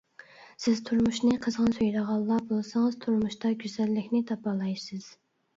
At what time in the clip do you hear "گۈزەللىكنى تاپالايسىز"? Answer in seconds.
3.65-5.13